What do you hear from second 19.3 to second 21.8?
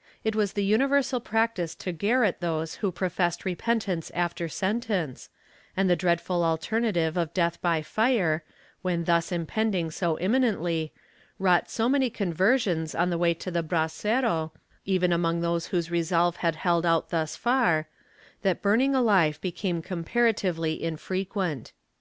became comparatively infrequent.